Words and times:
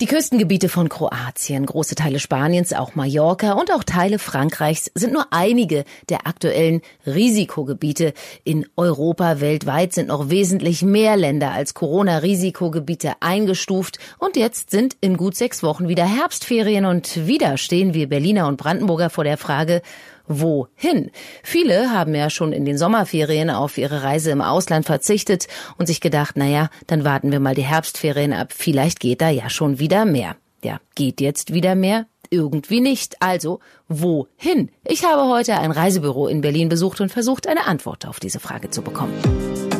Die 0.00 0.06
Küstengebiete 0.06 0.68
von 0.68 0.88
Kroatien, 0.88 1.66
große 1.66 1.96
Teile 1.96 2.20
Spaniens, 2.20 2.72
auch 2.72 2.94
Mallorca 2.94 3.54
und 3.54 3.72
auch 3.72 3.82
Teile 3.82 4.20
Frankreichs 4.20 4.92
sind 4.94 5.12
nur 5.12 5.26
einige 5.32 5.84
der 6.08 6.28
aktuellen 6.28 6.82
Risikogebiete. 7.04 8.12
In 8.44 8.64
Europa 8.76 9.40
weltweit 9.40 9.92
sind 9.92 10.06
noch 10.06 10.30
wesentlich 10.30 10.82
mehr 10.82 11.16
Länder 11.16 11.50
als 11.50 11.74
Corona-Risikogebiete 11.74 13.14
eingestuft 13.18 13.98
und 14.20 14.36
jetzt 14.36 14.70
sind 14.70 14.96
in 15.00 15.16
gut 15.16 15.34
sechs 15.34 15.64
Wochen 15.64 15.88
wieder 15.88 16.04
Herbstferien 16.04 16.84
und 16.84 17.26
wieder 17.26 17.56
stehen 17.56 17.92
wir 17.92 18.08
Berliner 18.08 18.46
und 18.46 18.56
Brandenburger 18.56 19.10
vor 19.10 19.24
der 19.24 19.36
Frage, 19.36 19.82
wohin? 20.28 21.10
Viele 21.42 21.90
haben 21.90 22.14
ja 22.14 22.30
schon 22.30 22.52
in 22.52 22.64
den 22.64 22.78
Sommerferien 22.78 23.50
auf 23.50 23.78
ihre 23.78 24.02
Reise 24.02 24.30
im 24.30 24.40
Ausland 24.40 24.86
verzichtet 24.86 25.48
und 25.76 25.86
sich 25.86 26.00
gedacht, 26.00 26.36
naja, 26.36 26.70
dann 26.86 27.04
warten 27.04 27.32
wir 27.32 27.40
mal 27.40 27.54
die 27.54 27.62
Herbstferien 27.62 28.32
ab, 28.32 28.52
vielleicht 28.56 29.00
geht 29.00 29.20
da 29.20 29.30
ja 29.30 29.50
schon 29.50 29.78
wieder 29.78 30.04
mehr. 30.04 30.36
Ja, 30.62 30.80
geht 30.94 31.20
jetzt 31.20 31.52
wieder 31.52 31.74
mehr? 31.74 32.06
Irgendwie 32.30 32.80
nicht. 32.80 33.16
Also, 33.20 33.60
wohin? 33.88 34.70
Ich 34.84 35.04
habe 35.04 35.28
heute 35.30 35.56
ein 35.56 35.70
Reisebüro 35.70 36.28
in 36.28 36.42
Berlin 36.42 36.68
besucht 36.68 37.00
und 37.00 37.10
versucht, 37.10 37.46
eine 37.46 37.66
Antwort 37.66 38.06
auf 38.06 38.20
diese 38.20 38.40
Frage 38.40 38.68
zu 38.70 38.82
bekommen. 38.82 39.14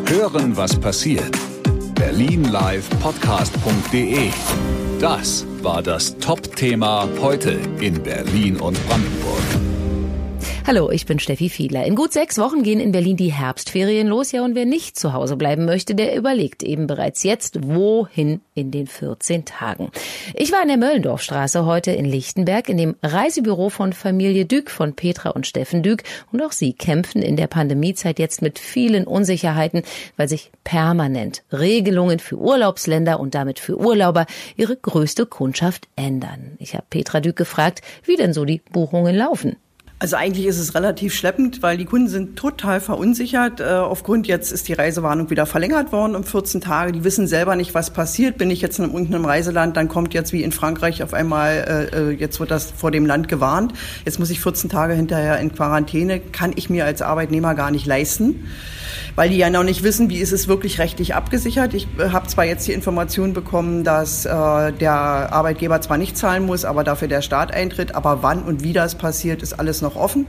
Hören, 0.07 0.57
was 0.57 0.75
passiert. 0.79 1.37
Berlinlivepodcast.de 1.95 4.31
Das 5.01 5.45
war 5.63 5.83
das 5.83 6.17
Top-Thema 6.19 7.09
heute 7.21 7.59
in 7.81 8.03
Berlin 8.03 8.57
und 8.57 8.79
Brandenburg. 8.89 9.68
Hallo, 10.69 10.91
ich 10.91 11.07
bin 11.07 11.19
Steffi 11.19 11.49
Fiedler. 11.49 11.87
In 11.87 11.95
gut 11.95 12.13
sechs 12.13 12.37
Wochen 12.37 12.63
gehen 12.63 12.79
in 12.79 12.93
Berlin 12.93 13.17
die 13.17 13.33
Herbstferien 13.33 14.07
los. 14.07 14.33
Ja, 14.33 14.45
und 14.45 14.55
wer 14.55 14.67
nicht 14.67 14.99
zu 14.99 15.15
Hause 15.15 15.37
bleiben 15.37 15.65
möchte, 15.65 15.95
der 15.95 16.15
überlegt 16.15 16.63
eben 16.63 16.87
bereits 16.87 17.23
jetzt, 17.23 17.67
wohin 17.67 18.43
in 18.53 18.71
den 18.71 18.87
14 18.87 19.47
Tagen. 19.47 19.91
Ich 20.35 20.53
war 20.53 20.61
in 20.61 20.69
der 20.69 20.77
Möllendorfstraße 20.77 21.65
heute 21.65 21.93
in 21.93 22.05
Lichtenberg 22.05 22.69
in 22.69 22.77
dem 22.77 22.97
Reisebüro 23.03 23.71
von 23.71 23.95
Familie 23.95 24.45
Dück 24.45 24.71
von 24.71 24.95
Petra 24.95 25.31
und 25.31 25.47
Steffen 25.47 25.83
Dück. 25.83 26.03
Und 26.33 26.43
auch 26.43 26.53
sie 26.53 26.75
kämpfen 26.75 27.23
in 27.23 27.37
der 27.37 27.47
Pandemiezeit 27.47 28.19
jetzt 28.19 28.43
mit 28.43 28.59
vielen 28.59 29.07
Unsicherheiten, 29.07 29.85
weil 30.19 30.29
sich 30.29 30.51
permanent 30.65 31.45
Regelungen 31.51 32.19
für 32.19 32.37
Urlaubsländer 32.37 33.21
und 33.21 33.35
damit 33.35 33.59
für 33.59 33.79
Urlauber 33.79 34.27
ihre 34.57 34.77
größte 34.77 35.25
Kundschaft 35.25 35.89
ändern. 35.97 36.57
Ich 36.59 36.75
habe 36.75 36.85
Petra 36.91 37.21
Dück 37.21 37.37
gefragt, 37.37 37.81
wie 38.05 38.17
denn 38.17 38.35
so 38.35 38.45
die 38.45 38.61
Buchungen 38.71 39.17
laufen. 39.17 39.57
Also 40.01 40.15
eigentlich 40.15 40.47
ist 40.47 40.61
es 40.61 40.77
relativ 40.77 41.13
schleppend, 41.13 41.61
weil 41.61 41.77
die 41.77 41.85
Kunden 41.85 42.07
sind 42.07 42.37
total 42.37 42.81
verunsichert. 42.81 43.59
Äh, 43.59 43.65
aufgrund 43.65 44.29
jetzt 44.29 44.53
ist 44.53 44.69
die 44.69 44.73
Reisewarnung 44.73 45.29
wieder 45.29 45.45
verlängert 45.45 45.91
worden 45.91 46.15
um 46.15 46.23
14 46.23 46.61
Tage. 46.61 46.93
Die 46.93 47.03
wissen 47.03 47.27
selber 47.27 47.57
nicht, 47.57 47.75
was 47.75 47.91
passiert. 47.91 48.39
Bin 48.39 48.49
ich 48.49 48.61
jetzt 48.61 48.79
in 48.79 48.85
irgendeinem 48.85 49.25
Reiseland, 49.25 49.77
dann 49.77 49.89
kommt 49.89 50.15
jetzt 50.15 50.33
wie 50.33 50.45
in 50.45 50.53
Frankreich 50.53 51.03
auf 51.03 51.15
einmal, 51.15 51.91
äh, 51.93 51.97
äh, 51.97 52.11
jetzt 52.11 52.39
wird 52.39 52.53
das 52.53 52.71
vor 52.71 52.93
dem 52.93 53.07
Land 53.07 53.27
gewarnt. 53.27 53.73
Jetzt 54.05 54.21
muss 54.21 54.31
ich 54.31 54.41
14 54.41 54.71
Tage 54.71 54.95
hinterher 54.95 55.41
in 55.41 55.53
Quarantäne. 55.53 56.21
Kann 56.21 56.53
ich 56.55 56.71
mir 56.71 56.85
als 56.85 57.03
Arbeitnehmer 57.03 57.57
gar 57.57 57.73
nicht 57.73 57.87
leisten 57.87 58.47
weil 59.15 59.31
die 59.31 59.37
ja 59.37 59.51
noch 59.51 59.65
nicht 59.65 59.83
wissen, 59.83 60.11
wie 60.11 60.19
ist 60.19 60.33
es 60.33 60.47
wirklich 60.47 60.79
rechtlich 60.79 61.15
abgesichert. 61.15 61.75
Ich 61.75 61.89
habe 61.99 62.29
zwar 62.29 62.45
jetzt 62.45 62.69
die 62.69 62.73
Information 62.73 63.33
bekommen, 63.33 63.83
dass 63.83 64.23
der 64.23 64.93
Arbeitgeber 64.93 65.81
zwar 65.81 65.99
nicht 65.99 66.17
zahlen 66.17 66.47
muss, 66.47 66.65
aber 66.65 66.85
dafür 66.85 67.09
der 67.09 67.21
Staat 67.21 67.53
eintritt, 67.53 67.97
aber 67.97 68.23
wann 68.23 68.43
und 68.45 68.63
wie 68.63 68.73
das 68.73 68.95
passiert, 68.95 69.43
ist 69.43 69.59
alles 69.59 69.83
noch 69.83 69.88
offen 69.97 70.27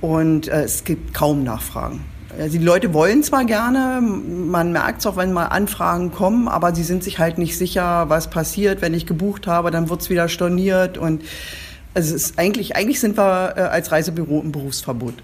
und 0.00 0.48
äh, 0.48 0.62
es 0.62 0.84
gibt 0.84 1.14
kaum 1.14 1.42
Nachfragen. 1.44 2.04
Also 2.38 2.58
die 2.58 2.64
Leute 2.64 2.92
wollen 2.92 3.22
zwar 3.22 3.44
gerne, 3.44 4.00
man 4.00 4.72
merkt 4.72 5.00
es 5.00 5.06
auch, 5.06 5.16
wenn 5.16 5.32
mal 5.32 5.46
Anfragen 5.46 6.10
kommen, 6.10 6.48
aber 6.48 6.74
sie 6.74 6.82
sind 6.82 7.04
sich 7.04 7.20
halt 7.20 7.38
nicht 7.38 7.56
sicher, 7.56 8.08
was 8.08 8.28
passiert. 8.28 8.82
Wenn 8.82 8.92
ich 8.92 9.06
gebucht 9.06 9.46
habe, 9.46 9.70
dann 9.70 9.88
wird 9.88 10.00
es 10.00 10.10
wieder 10.10 10.28
storniert 10.28 10.98
und 10.98 11.22
also 11.94 12.14
es 12.14 12.24
ist 12.24 12.38
eigentlich, 12.38 12.74
eigentlich 12.74 12.98
sind 12.98 13.16
wir 13.16 13.54
äh, 13.56 13.60
als 13.60 13.92
Reisebüro 13.92 14.40
im 14.40 14.50
Berufsverbot. 14.50 15.14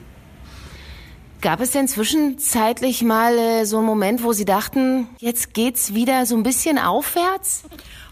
Gab 1.41 1.61
es 1.63 1.71
denn 1.71 1.89
zwischenzeitlich 1.89 3.03
mal 3.03 3.39
äh, 3.39 3.65
so 3.65 3.79
einen 3.79 3.87
Moment, 3.87 4.23
wo 4.23 4.35
Sie 4.35 4.45
dachten, 4.45 5.09
jetzt 5.19 5.55
geht's 5.55 5.95
wieder 5.95 6.27
so 6.27 6.37
ein 6.37 6.43
bisschen 6.43 6.79
aufwärts? 6.79 7.63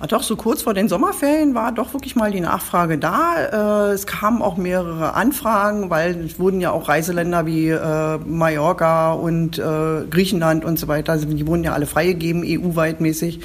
Ja, 0.00 0.06
doch, 0.06 0.22
so 0.22 0.34
kurz 0.36 0.62
vor 0.62 0.72
den 0.72 0.88
Sommerferien 0.88 1.54
war 1.54 1.72
doch 1.72 1.92
wirklich 1.92 2.16
mal 2.16 2.30
die 2.30 2.40
Nachfrage 2.40 2.96
da. 2.96 3.88
Äh, 3.90 3.92
es 3.92 4.06
kamen 4.06 4.40
auch 4.40 4.56
mehrere 4.56 5.12
Anfragen, 5.12 5.90
weil 5.90 6.18
es 6.24 6.38
wurden 6.38 6.62
ja 6.62 6.70
auch 6.70 6.88
Reiseländer 6.88 7.44
wie 7.44 7.68
äh, 7.68 8.18
Mallorca 8.18 9.12
und 9.12 9.58
äh, 9.58 10.06
Griechenland 10.08 10.64
und 10.64 10.78
so 10.78 10.88
weiter, 10.88 11.18
die 11.18 11.46
wurden 11.46 11.64
ja 11.64 11.74
alle 11.74 11.86
freigegeben, 11.86 12.44
EU-weit 12.46 13.02
mäßig. 13.02 13.40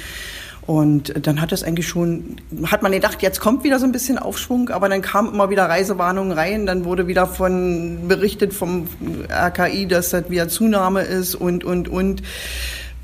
Und 0.66 1.26
dann 1.26 1.42
hat 1.42 1.52
das 1.52 1.62
eigentlich 1.62 1.86
schon, 1.86 2.36
hat 2.64 2.82
man 2.82 2.92
gedacht, 2.92 3.20
jetzt 3.20 3.38
kommt 3.38 3.64
wieder 3.64 3.78
so 3.78 3.84
ein 3.84 3.92
bisschen 3.92 4.18
Aufschwung, 4.18 4.70
aber 4.70 4.88
dann 4.88 5.02
kamen 5.02 5.34
immer 5.34 5.50
wieder 5.50 5.66
Reisewarnungen 5.66 6.32
rein, 6.32 6.64
dann 6.64 6.86
wurde 6.86 7.06
wieder 7.06 7.26
von 7.26 8.08
berichtet 8.08 8.54
vom 8.54 8.88
RKI, 9.30 9.86
dass 9.86 10.10
das 10.10 10.30
wieder 10.30 10.48
Zunahme 10.48 11.02
ist 11.02 11.34
und, 11.34 11.64
und, 11.64 11.88
und. 11.88 12.22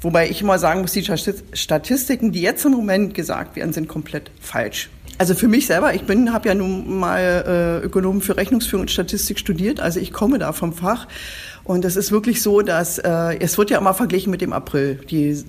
Wobei 0.00 0.30
ich 0.30 0.40
immer 0.40 0.58
sagen 0.58 0.80
muss, 0.80 0.92
die 0.92 1.04
Statistiken, 1.04 2.32
die 2.32 2.40
jetzt 2.40 2.64
im 2.64 2.72
Moment 2.72 3.12
gesagt 3.12 3.56
werden, 3.56 3.74
sind 3.74 3.88
komplett 3.88 4.30
falsch. 4.40 4.88
Also 5.18 5.34
für 5.34 5.48
mich 5.48 5.66
selber, 5.66 5.92
ich 5.92 6.04
bin, 6.04 6.32
habe 6.32 6.48
ja 6.48 6.54
nun 6.54 6.98
mal 6.98 7.80
äh, 7.82 7.84
Ökonomen 7.84 8.22
für 8.22 8.38
Rechnungsführung 8.38 8.84
und 8.84 8.90
Statistik 8.90 9.38
studiert, 9.38 9.78
also 9.78 10.00
ich 10.00 10.14
komme 10.14 10.38
da 10.38 10.54
vom 10.54 10.72
Fach. 10.72 11.08
Und 11.64 11.84
es 11.84 11.96
ist 11.96 12.10
wirklich 12.10 12.40
so, 12.40 12.62
dass 12.62 12.98
äh, 12.98 13.36
es 13.38 13.58
wird 13.58 13.68
ja 13.68 13.76
immer 13.76 13.92
verglichen 13.92 14.30
mit 14.30 14.40
dem 14.40 14.54
April. 14.54 14.94
Die 15.10 15.44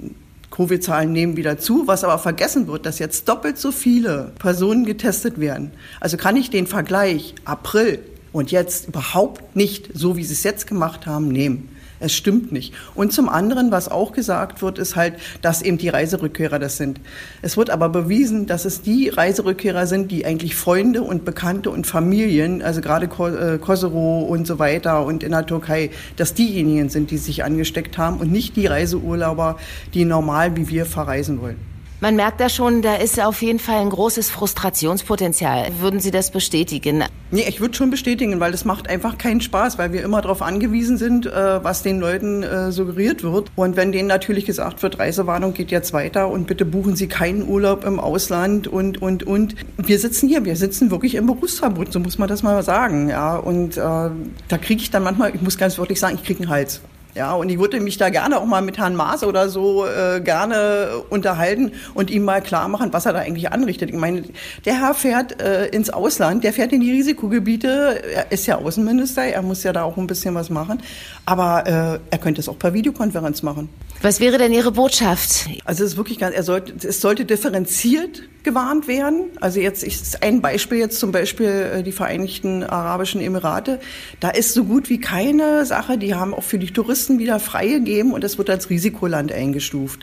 Covid-Zahlen 0.51 1.11
nehmen 1.11 1.37
wieder 1.37 1.57
zu, 1.57 1.87
was 1.87 2.03
aber 2.03 2.19
vergessen 2.19 2.67
wird, 2.67 2.85
dass 2.85 2.99
jetzt 2.99 3.27
doppelt 3.27 3.57
so 3.57 3.71
viele 3.71 4.31
Personen 4.37 4.85
getestet 4.85 5.39
werden. 5.39 5.71
Also 5.99 6.17
kann 6.17 6.35
ich 6.35 6.49
den 6.49 6.67
Vergleich 6.67 7.33
April 7.45 7.99
und 8.31 8.51
jetzt 8.51 8.89
überhaupt 8.89 9.55
nicht 9.55 9.89
so, 9.93 10.17
wie 10.17 10.23
sie 10.23 10.33
es 10.33 10.43
jetzt 10.43 10.67
gemacht 10.67 11.05
haben, 11.07 11.29
nehmen. 11.29 11.69
Es 12.01 12.13
stimmt 12.13 12.51
nicht. 12.51 12.73
Und 12.95 13.13
zum 13.13 13.29
anderen, 13.29 13.71
was 13.71 13.89
auch 13.89 14.11
gesagt 14.11 14.61
wird, 14.61 14.77
ist 14.77 14.95
halt, 14.95 15.13
dass 15.41 15.61
eben 15.61 15.77
die 15.77 15.89
Reiserückkehrer 15.89 16.59
das 16.59 16.77
sind. 16.77 16.99
Es 17.41 17.57
wird 17.57 17.69
aber 17.69 17.89
bewiesen, 17.89 18.47
dass 18.47 18.65
es 18.65 18.81
die 18.81 19.09
Reiserückkehrer 19.09 19.87
sind, 19.87 20.11
die 20.11 20.25
eigentlich 20.25 20.55
Freunde 20.55 21.03
und 21.03 21.25
Bekannte 21.25 21.69
und 21.69 21.87
Familien, 21.87 22.61
also 22.61 22.81
gerade 22.81 23.05
äh, 23.05 23.57
Kosovo 23.57 24.21
und 24.21 24.47
so 24.47 24.59
weiter 24.59 25.05
und 25.05 25.23
in 25.23 25.31
der 25.31 25.45
Türkei, 25.45 25.91
dass 26.15 26.33
diejenigen 26.33 26.89
sind, 26.89 27.11
die 27.11 27.17
sich 27.17 27.43
angesteckt 27.43 27.97
haben 27.97 28.17
und 28.17 28.31
nicht 28.31 28.55
die 28.55 28.65
Reiseurlauber, 28.65 29.57
die 29.93 30.05
normal 30.05 30.55
wie 30.57 30.67
wir 30.69 30.85
verreisen 30.85 31.41
wollen. 31.41 31.70
Man 32.03 32.15
merkt 32.15 32.41
da 32.41 32.49
schon, 32.49 32.81
da 32.81 32.95
ist 32.95 33.23
auf 33.23 33.43
jeden 33.43 33.59
Fall 33.59 33.79
ein 33.79 33.91
großes 33.91 34.31
Frustrationspotenzial. 34.31 35.67
Würden 35.81 35.99
Sie 35.99 36.09
das 36.09 36.31
bestätigen? 36.31 37.03
Nee, 37.29 37.45
ich 37.47 37.61
würde 37.61 37.75
schon 37.75 37.91
bestätigen, 37.91 38.39
weil 38.39 38.51
das 38.51 38.65
macht 38.65 38.89
einfach 38.89 39.19
keinen 39.19 39.39
Spaß, 39.39 39.77
weil 39.77 39.93
wir 39.93 40.01
immer 40.01 40.19
darauf 40.23 40.41
angewiesen 40.41 40.97
sind, 40.97 41.27
äh, 41.27 41.63
was 41.63 41.83
den 41.83 41.99
Leuten 41.99 42.41
äh, 42.41 42.71
suggeriert 42.71 43.21
wird. 43.21 43.51
Und 43.55 43.75
wenn 43.75 43.91
denen 43.91 44.07
natürlich 44.07 44.45
gesagt 44.45 44.81
wird, 44.81 44.97
Reisewarnung 44.97 45.53
geht 45.53 45.69
jetzt 45.69 45.93
weiter 45.93 46.27
und 46.29 46.47
bitte 46.47 46.65
buchen 46.65 46.95
Sie 46.95 47.05
keinen 47.05 47.47
Urlaub 47.47 47.85
im 47.85 47.99
Ausland 47.99 48.67
und, 48.67 48.99
und, 48.99 49.21
und. 49.21 49.55
Wir 49.77 49.99
sitzen 49.99 50.27
hier, 50.27 50.43
wir 50.43 50.55
sitzen 50.55 50.89
wirklich 50.89 51.13
im 51.13 51.27
Berufsverbot, 51.27 51.93
so 51.93 51.99
muss 51.99 52.17
man 52.17 52.27
das 52.27 52.41
mal 52.41 52.63
sagen. 52.63 53.09
Ja, 53.09 53.35
und 53.35 53.77
äh, 53.77 53.79
da 53.79 54.57
kriege 54.59 54.81
ich 54.81 54.89
dann 54.89 55.03
manchmal, 55.03 55.35
ich 55.35 55.41
muss 55.43 55.55
ganz 55.55 55.77
wirklich 55.77 55.99
sagen, 55.99 56.15
ich 56.15 56.23
kriege 56.23 56.41
einen 56.41 56.49
Hals. 56.49 56.81
Ja, 57.15 57.33
und 57.33 57.49
ich 57.49 57.59
würde 57.59 57.79
mich 57.79 57.97
da 57.97 58.09
gerne 58.09 58.39
auch 58.39 58.45
mal 58.45 58.61
mit 58.61 58.77
Herrn 58.77 58.95
Maas 58.95 59.23
oder 59.23 59.49
so 59.49 59.85
äh, 59.85 60.21
gerne 60.21 61.03
unterhalten 61.09 61.73
und 61.93 62.09
ihm 62.09 62.23
mal 62.23 62.41
klar 62.41 62.67
machen, 62.67 62.93
was 62.93 63.05
er 63.05 63.13
da 63.13 63.19
eigentlich 63.19 63.51
anrichtet. 63.51 63.89
Ich 63.89 63.95
meine, 63.95 64.23
der 64.65 64.79
Herr 64.79 64.93
fährt 64.93 65.41
äh, 65.41 65.67
ins 65.67 65.89
Ausland, 65.89 66.43
der 66.43 66.53
fährt 66.53 66.71
in 66.71 66.81
die 66.81 66.91
Risikogebiete, 66.91 68.01
er 68.13 68.31
ist 68.31 68.47
ja 68.47 68.57
Außenminister, 68.57 69.23
er 69.23 69.41
muss 69.41 69.63
ja 69.63 69.73
da 69.73 69.83
auch 69.83 69.97
ein 69.97 70.07
bisschen 70.07 70.35
was 70.35 70.49
machen, 70.49 70.81
aber 71.25 71.67
äh, 71.67 71.99
er 72.09 72.17
könnte 72.17 72.39
es 72.39 72.47
auch 72.47 72.57
per 72.57 72.73
Videokonferenz 72.73 73.43
machen. 73.43 73.69
Was 74.01 74.19
wäre 74.19 74.37
denn 74.37 74.51
Ihre 74.51 74.71
Botschaft? 74.71 75.47
Also 75.65 75.83
es 75.83 75.91
ist 75.91 75.97
wirklich 75.97 76.17
ganz, 76.17 76.35
er 76.35 76.43
sollte, 76.43 76.73
es 76.87 77.01
sollte 77.01 77.25
differenziert 77.25 78.23
gewarnt 78.43 78.87
werden. 78.87 79.25
Also 79.39 79.59
jetzt 79.59 79.83
ist 79.83 80.23
ein 80.23 80.41
Beispiel 80.41 80.79
jetzt 80.79 80.99
zum 80.99 81.11
Beispiel 81.11 81.47
äh, 81.47 81.83
die 81.83 81.91
Vereinigten 81.91 82.63
Arabischen 82.63 83.21
Emirate. 83.21 83.79
Da 84.19 84.29
ist 84.29 84.53
so 84.53 84.63
gut 84.63 84.89
wie 84.89 84.99
keine 84.99 85.65
Sache. 85.65 85.97
Die 85.97 86.15
haben 86.15 86.33
auch 86.33 86.43
für 86.43 86.57
die 86.57 86.71
Touristen 86.71 87.00
wieder 87.09 87.39
freigegeben 87.39 88.13
und 88.13 88.23
es 88.23 88.37
wird 88.37 88.49
als 88.49 88.69
Risikoland 88.69 89.31
eingestuft. 89.31 90.01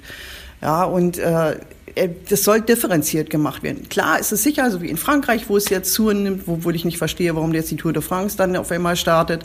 Ja, 0.61 0.85
und 0.85 1.19
äh, 1.19 1.56
äh, 1.95 2.09
das 2.29 2.45
soll 2.45 2.61
differenziert 2.61 3.31
gemacht 3.31 3.62
werden. 3.62 3.89
Klar 3.89 4.19
ist 4.19 4.33
es 4.33 4.43
sicher, 4.43 4.71
so 4.71 4.83
wie 4.83 4.89
in 4.89 4.97
Frankreich, 4.97 5.49
wo 5.49 5.56
es 5.56 5.69
jetzt 5.69 5.93
zunimmt, 5.93 6.47
wo, 6.47 6.65
wo 6.65 6.71
ich 6.71 6.85
nicht 6.85 6.99
verstehe, 6.99 7.35
warum 7.35 7.53
jetzt 7.55 7.71
die 7.71 7.77
Tour 7.77 7.93
de 7.93 8.03
France 8.03 8.37
dann 8.37 8.56
auf 8.56 8.71
einmal 8.71 8.97
startet. 8.97 9.43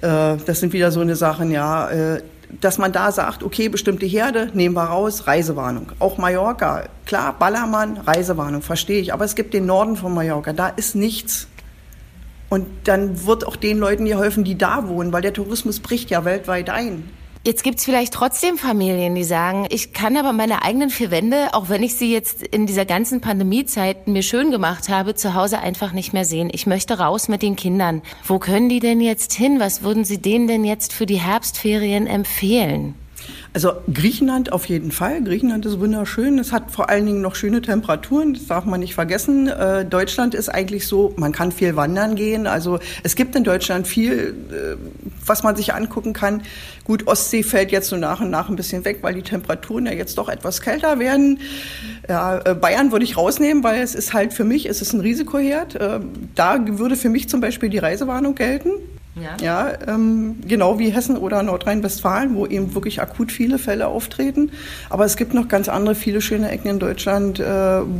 Äh, 0.00 0.36
das 0.46 0.60
sind 0.60 0.72
wieder 0.72 0.90
so 0.90 1.00
eine 1.00 1.16
Sachen, 1.16 1.50
ja. 1.50 1.90
Äh, 1.90 2.22
dass 2.60 2.78
man 2.78 2.92
da 2.92 3.10
sagt, 3.10 3.42
okay, 3.42 3.68
bestimmte 3.68 4.06
Herde 4.06 4.50
nehmen 4.54 4.76
wir 4.76 4.84
raus, 4.84 5.26
Reisewarnung. 5.26 5.90
Auch 5.98 6.18
Mallorca, 6.18 6.84
klar, 7.04 7.34
Ballermann, 7.36 7.96
Reisewarnung, 7.96 8.62
verstehe 8.62 9.00
ich. 9.00 9.12
Aber 9.12 9.24
es 9.24 9.34
gibt 9.34 9.54
den 9.54 9.66
Norden 9.66 9.96
von 9.96 10.14
Mallorca, 10.14 10.52
da 10.52 10.68
ist 10.68 10.94
nichts. 10.94 11.48
Und 12.54 12.68
dann 12.84 13.26
wird 13.26 13.44
auch 13.48 13.56
den 13.56 13.78
Leuten 13.78 14.04
geholfen, 14.04 14.44
die 14.44 14.56
da 14.56 14.86
wohnen, 14.86 15.12
weil 15.12 15.22
der 15.22 15.32
Tourismus 15.32 15.80
bricht 15.80 16.10
ja 16.10 16.24
weltweit 16.24 16.70
ein. 16.70 17.02
Jetzt 17.44 17.64
gibt's 17.64 17.84
vielleicht 17.84 18.14
trotzdem 18.14 18.58
Familien, 18.58 19.16
die 19.16 19.24
sagen, 19.24 19.66
ich 19.70 19.92
kann 19.92 20.16
aber 20.16 20.32
meine 20.32 20.62
eigenen 20.62 20.88
vier 20.88 21.10
Wände, 21.10 21.48
auch 21.52 21.68
wenn 21.68 21.82
ich 21.82 21.96
sie 21.96 22.12
jetzt 22.12 22.44
in 22.44 22.66
dieser 22.66 22.84
ganzen 22.84 23.20
Pandemiezeit 23.20 24.06
mir 24.06 24.22
schön 24.22 24.52
gemacht 24.52 24.88
habe, 24.88 25.16
zu 25.16 25.34
Hause 25.34 25.58
einfach 25.58 25.90
nicht 25.90 26.12
mehr 26.12 26.24
sehen. 26.24 26.48
Ich 26.52 26.68
möchte 26.68 26.96
raus 26.96 27.26
mit 27.26 27.42
den 27.42 27.56
Kindern. 27.56 28.02
Wo 28.24 28.38
können 28.38 28.68
die 28.68 28.78
denn 28.78 29.00
jetzt 29.00 29.32
hin? 29.32 29.58
Was 29.58 29.82
würden 29.82 30.04
Sie 30.04 30.18
denen 30.18 30.46
denn 30.46 30.64
jetzt 30.64 30.92
für 30.92 31.06
die 31.06 31.20
Herbstferien 31.20 32.06
empfehlen? 32.06 32.94
Also 33.54 33.74
Griechenland 33.92 34.52
auf 34.52 34.66
jeden 34.66 34.90
Fall. 34.90 35.22
Griechenland 35.22 35.64
ist 35.64 35.78
wunderschön. 35.78 36.40
Es 36.40 36.50
hat 36.50 36.72
vor 36.72 36.90
allen 36.90 37.06
Dingen 37.06 37.20
noch 37.20 37.36
schöne 37.36 37.62
Temperaturen. 37.62 38.34
Das 38.34 38.48
darf 38.48 38.64
man 38.64 38.80
nicht 38.80 38.94
vergessen. 38.94 39.46
Äh, 39.46 39.84
Deutschland 39.84 40.34
ist 40.34 40.48
eigentlich 40.48 40.88
so, 40.88 41.14
man 41.16 41.30
kann 41.30 41.52
viel 41.52 41.76
wandern 41.76 42.16
gehen. 42.16 42.48
Also 42.48 42.80
es 43.04 43.14
gibt 43.14 43.36
in 43.36 43.44
Deutschland 43.44 43.86
viel, 43.86 44.34
äh, 44.50 44.76
was 45.24 45.44
man 45.44 45.54
sich 45.54 45.72
angucken 45.72 46.12
kann. 46.12 46.42
Gut, 46.82 47.06
Ostsee 47.06 47.44
fällt 47.44 47.70
jetzt 47.70 47.88
so 47.90 47.96
nach 47.96 48.20
und 48.20 48.28
nach 48.28 48.48
ein 48.48 48.56
bisschen 48.56 48.84
weg, 48.84 48.98
weil 49.02 49.14
die 49.14 49.22
Temperaturen 49.22 49.86
ja 49.86 49.92
jetzt 49.92 50.18
doch 50.18 50.28
etwas 50.28 50.60
kälter 50.60 50.98
werden. 50.98 51.38
Ja, 52.08 52.40
äh, 52.44 52.54
Bayern 52.56 52.90
würde 52.90 53.04
ich 53.04 53.16
rausnehmen, 53.16 53.62
weil 53.62 53.80
es 53.82 53.94
ist 53.94 54.14
halt 54.14 54.32
für 54.32 54.44
mich, 54.44 54.66
es 54.66 54.82
ist 54.82 54.94
ein 54.94 55.00
Risikoherd. 55.00 55.76
Äh, 55.76 56.00
da 56.34 56.58
würde 56.66 56.96
für 56.96 57.08
mich 57.08 57.28
zum 57.28 57.40
Beispiel 57.40 57.68
die 57.68 57.78
Reisewarnung 57.78 58.34
gelten. 58.34 58.70
Ja, 59.16 59.36
ja 59.40 59.72
ähm, 59.86 60.36
genau 60.46 60.78
wie 60.78 60.90
Hessen 60.90 61.16
oder 61.16 61.42
Nordrhein-Westfalen, 61.42 62.34
wo 62.34 62.46
eben 62.46 62.74
wirklich 62.74 63.00
akut 63.00 63.30
viele 63.30 63.58
Fälle 63.58 63.86
auftreten. 63.86 64.50
Aber 64.90 65.04
es 65.04 65.16
gibt 65.16 65.34
noch 65.34 65.48
ganz 65.48 65.68
andere, 65.68 65.94
viele 65.94 66.20
schöne 66.20 66.50
Ecken 66.50 66.68
in 66.68 66.78
Deutschland, 66.78 67.38
äh, 67.38 67.44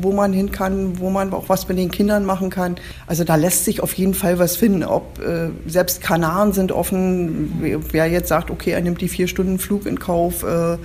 wo 0.02 0.12
man 0.12 0.32
hin 0.32 0.50
kann, 0.50 0.98
wo 0.98 1.10
man 1.10 1.32
auch 1.32 1.48
was 1.48 1.68
mit 1.68 1.78
den 1.78 1.90
Kindern 1.90 2.24
machen 2.24 2.50
kann. 2.50 2.76
Also 3.06 3.24
da 3.24 3.36
lässt 3.36 3.64
sich 3.64 3.80
auf 3.80 3.94
jeden 3.94 4.14
Fall 4.14 4.38
was 4.38 4.56
finden. 4.56 4.82
Ob 4.82 5.20
äh, 5.20 5.50
selbst 5.66 6.00
Kanaren 6.00 6.52
sind 6.52 6.72
offen. 6.72 7.82
Wer 7.90 8.06
jetzt 8.08 8.28
sagt, 8.28 8.50
okay, 8.50 8.70
er 8.70 8.80
nimmt 8.80 9.00
die 9.00 9.08
vier 9.08 9.28
Stunden 9.28 9.58
Flug 9.58 9.86
in 9.86 9.98
Kauf 9.98 10.42
äh, 10.42 10.78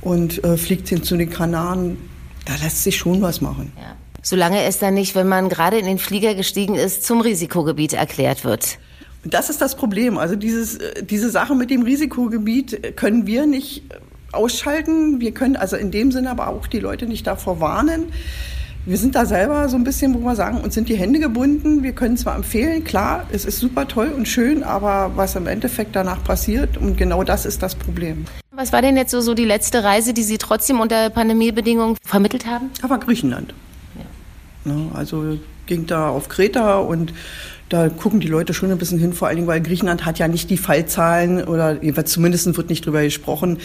und 0.00 0.42
äh, 0.42 0.56
fliegt 0.56 0.88
hin 0.88 1.02
zu 1.02 1.16
den 1.16 1.30
Kanaren, 1.30 1.98
da 2.46 2.54
lässt 2.62 2.82
sich 2.82 2.96
schon 2.96 3.20
was 3.20 3.40
machen. 3.40 3.72
Ja. 3.76 3.96
Solange 4.22 4.64
es 4.64 4.78
dann 4.78 4.94
nicht, 4.94 5.14
wenn 5.14 5.28
man 5.28 5.48
gerade 5.48 5.78
in 5.78 5.86
den 5.86 5.98
Flieger 5.98 6.34
gestiegen 6.34 6.74
ist, 6.74 7.04
zum 7.04 7.20
Risikogebiet 7.20 7.92
erklärt 7.92 8.44
wird. 8.44 8.78
Das 9.24 9.50
ist 9.50 9.60
das 9.60 9.74
Problem. 9.76 10.18
Also 10.18 10.36
dieses, 10.36 10.76
äh, 10.76 11.02
diese 11.02 11.30
Sache 11.30 11.54
mit 11.54 11.70
dem 11.70 11.82
Risikogebiet 11.82 12.96
können 12.96 13.26
wir 13.26 13.46
nicht 13.46 13.82
ausschalten. 14.32 15.20
Wir 15.20 15.32
können 15.32 15.56
also 15.56 15.76
in 15.76 15.90
dem 15.90 16.12
Sinne 16.12 16.30
aber 16.30 16.48
auch 16.48 16.66
die 16.66 16.80
Leute 16.80 17.06
nicht 17.06 17.26
davor 17.26 17.60
warnen. 17.60 18.12
Wir 18.88 18.98
sind 18.98 19.16
da 19.16 19.26
selber 19.26 19.68
so 19.68 19.76
ein 19.76 19.82
bisschen, 19.82 20.14
wo 20.14 20.20
wir 20.20 20.36
sagen, 20.36 20.60
uns 20.60 20.74
sind 20.74 20.88
die 20.88 20.94
Hände 20.94 21.18
gebunden. 21.18 21.82
Wir 21.82 21.90
können 21.90 22.16
zwar 22.16 22.36
empfehlen, 22.36 22.84
klar, 22.84 23.26
es 23.32 23.44
ist 23.44 23.58
super 23.58 23.88
toll 23.88 24.12
und 24.16 24.28
schön, 24.28 24.62
aber 24.62 25.10
was 25.16 25.34
im 25.34 25.48
Endeffekt 25.48 25.96
danach 25.96 26.22
passiert, 26.22 26.76
und 26.76 26.96
genau 26.96 27.24
das 27.24 27.46
ist 27.46 27.64
das 27.64 27.74
Problem. 27.74 28.26
Was 28.52 28.72
war 28.72 28.82
denn 28.82 28.96
jetzt 28.96 29.10
so, 29.10 29.20
so 29.20 29.34
die 29.34 29.44
letzte 29.44 29.82
Reise, 29.82 30.14
die 30.14 30.22
Sie 30.22 30.38
trotzdem 30.38 30.78
unter 30.78 31.10
Pandemiebedingungen 31.10 31.96
vermittelt 32.04 32.46
haben? 32.46 32.70
Aber 32.80 32.98
Griechenland. 32.98 33.54
Ja. 34.64 34.72
Ja, 34.72 34.78
also 34.94 35.36
ging 35.66 35.86
da 35.86 36.08
auf 36.08 36.28
Kreta 36.28 36.78
und 36.78 37.12
da 37.68 37.88
gucken 37.88 38.20
die 38.20 38.28
Leute 38.28 38.54
schon 38.54 38.70
ein 38.70 38.78
bisschen 38.78 38.98
hin, 38.98 39.12
vor 39.12 39.28
allen 39.28 39.36
Dingen, 39.36 39.48
weil 39.48 39.60
Griechenland 39.60 40.04
hat 40.04 40.18
ja 40.18 40.28
nicht 40.28 40.50
die 40.50 40.56
Fallzahlen 40.56 41.44
oder 41.44 41.78
zumindest 42.04 42.56
wird 42.56 42.70
nicht 42.70 42.86
drüber 42.86 43.02
gesprochen, 43.02 43.58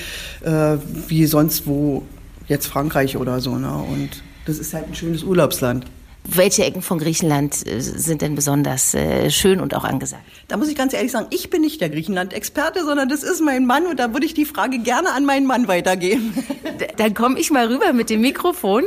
äh, 0.44 0.78
wie 1.08 1.26
sonst 1.26 1.68
wo 1.68 2.04
jetzt 2.48 2.68
Frankreich 2.68 3.18
oder 3.18 3.40
so. 3.42 3.58
Ne? 3.58 3.72
Und 3.72 4.10
das 4.46 4.58
ist 4.58 4.74
halt 4.74 4.88
ein 4.88 4.96
schönes 4.96 5.24
Urlaubsland. 5.24 5.86
Welche 6.24 6.64
Ecken 6.64 6.84
von 6.84 7.00
Griechenland 7.00 7.66
äh, 7.68 7.80
sind 7.80 8.22
denn 8.22 8.36
besonders 8.36 8.94
äh, 8.94 9.32
schön 9.32 9.60
und 9.60 9.74
auch 9.74 9.84
angesagt? 9.84 10.24
Da 10.48 10.58
muss 10.58 10.68
ich 10.68 10.76
ganz 10.76 10.94
ehrlich 10.94 11.12
sagen, 11.12 11.28
ich 11.32 11.50
bin 11.50 11.62
nicht 11.62 11.82
der 11.82 11.90
Griechenland-Experte, 11.90 12.84
sondern 12.86 13.10
das 13.10 13.24
ist 13.24 13.42
mein 13.42 13.66
Mann 13.66 13.88
und 13.88 14.00
da 14.00 14.14
würde 14.14 14.26
ich 14.26 14.34
die 14.34 14.46
Frage 14.46 14.80
gerne 14.80 15.14
an 15.14 15.26
meinen 15.26 15.48
Mann 15.48 15.68
weitergeben. 15.68 16.34
Dann 16.98 17.14
komme 17.16 17.40
ich 17.40 17.50
mal 17.50 17.68
rüber 17.68 17.94
mit 17.94 18.10
dem 18.10 18.22
Mikrofon. 18.22 18.84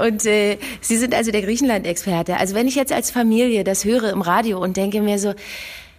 Und 0.00 0.26
äh, 0.26 0.58
Sie 0.80 0.96
sind 0.96 1.14
also 1.14 1.30
der 1.30 1.42
Griechenland-Experte. 1.42 2.36
Also 2.36 2.54
wenn 2.54 2.66
ich 2.66 2.74
jetzt 2.74 2.92
als 2.92 3.10
Familie 3.10 3.64
das 3.64 3.84
höre 3.84 4.10
im 4.10 4.22
Radio 4.22 4.62
und 4.62 4.76
denke 4.76 5.00
mir 5.00 5.18
so, 5.18 5.34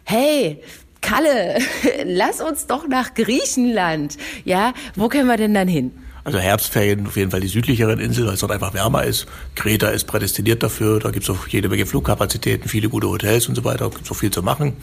hey, 0.03 0.59
Kalle, 1.01 1.57
lass 2.05 2.41
uns 2.41 2.67
doch 2.67 2.87
nach 2.87 3.13
Griechenland. 3.13 4.17
Ja, 4.45 4.73
wo 4.95 5.09
können 5.09 5.27
wir 5.27 5.37
denn 5.37 5.53
dann 5.53 5.67
hin? 5.67 5.91
Also 6.25 6.39
Herbstferien 6.39 7.05
auf 7.05 7.17
jeden 7.17 7.31
Fall 7.31 7.41
die 7.41 7.47
südlicheren 7.47 7.99
Inseln, 7.99 8.27
weil 8.27 8.35
es 8.35 8.39
dort 8.39 8.53
einfach 8.53 8.73
wärmer 8.73 9.03
ist. 9.03 9.25
Kreta 9.55 9.89
ist 9.89 10.05
prädestiniert 10.05 10.63
dafür, 10.63 10.99
da 10.99 11.11
gibt 11.11 11.23
es 11.23 11.29
auch 11.29 11.47
jede 11.47 11.67
Menge 11.67 11.85
Flugkapazitäten, 11.85 12.69
viele 12.69 12.87
gute 12.87 13.09
Hotels 13.09 13.47
und 13.47 13.55
so 13.55 13.63
weiter, 13.65 13.89
gibt 13.89 14.05
es 14.05 14.11
auch 14.11 14.15
viel 14.15 14.31
zu 14.31 14.41
machen. 14.41 14.73